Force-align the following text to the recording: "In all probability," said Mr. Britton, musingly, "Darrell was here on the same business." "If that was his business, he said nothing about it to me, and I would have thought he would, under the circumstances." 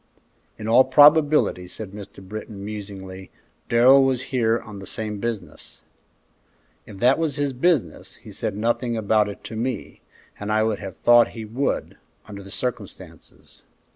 "In 0.57 0.67
all 0.67 0.83
probability," 0.83 1.67
said 1.67 1.91
Mr. 1.91 2.27
Britton, 2.27 2.65
musingly, 2.65 3.29
"Darrell 3.69 4.03
was 4.03 4.23
here 4.33 4.57
on 4.57 4.79
the 4.79 4.87
same 4.87 5.19
business." 5.19 5.83
"If 6.87 6.97
that 6.97 7.19
was 7.19 7.35
his 7.35 7.53
business, 7.53 8.15
he 8.15 8.31
said 8.31 8.55
nothing 8.57 8.97
about 8.97 9.29
it 9.29 9.43
to 9.43 9.55
me, 9.55 10.01
and 10.39 10.51
I 10.51 10.63
would 10.63 10.79
have 10.79 10.97
thought 10.97 11.33
he 11.37 11.45
would, 11.45 11.97
under 12.25 12.41
the 12.41 12.49
circumstances." 12.49 13.61